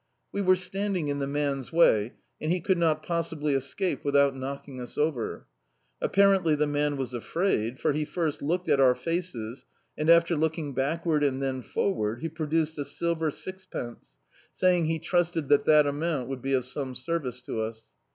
We 0.31 0.41
were 0.41 0.55
standing 0.55 1.09
in 1.09 1.19
the 1.19 1.27
man's 1.27 1.71
way, 1.71 2.13
and 2.41 2.51
he 2.51 2.59
could 2.59 2.79
not 2.79 3.03
possibly 3.03 3.53
escape 3.53 4.03
without 4.03 4.35
knocking 4.35 4.81
us 4.81 4.97
over. 4.97 5.45
Apparently 6.01 6.55
the 6.55 6.65
man 6.65 6.97
was 6.97 7.13
afraid, 7.13 7.79
for 7.79 7.93
he 7.93 8.03
first 8.03 8.41
looked 8.41 8.67
at 8.67 8.79
our 8.79 8.95
faces, 8.95 9.63
and 9.95 10.09
after 10.09 10.35
looking 10.35 10.73
Iwckward 10.73 11.23
and 11.23 11.39
"then 11.39 11.61
forward, 11.61 12.21
he 12.21 12.29
pro 12.29 12.47
duced 12.47 12.79
a 12.79 12.83
silver 12.83 13.29
sixpence, 13.29 14.17
saying 14.55 14.85
he 14.85 14.97
trusted 14.97 15.49
that 15.49 15.65
that 15.65 15.85
amount 15.85 16.29
would 16.29 16.41
be 16.41 16.53
of 16.53 16.65
some 16.65 16.95
service 16.95 17.39
to 17.43 17.61
us. 17.61 17.91